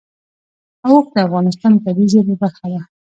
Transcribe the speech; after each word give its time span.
اوښ 0.87 1.05
د 1.13 1.17
افغانستان 1.27 1.71
د 1.75 1.79
طبیعي 1.85 2.07
زیرمو 2.11 2.35
برخه 2.43 2.65
ده. 2.71 2.81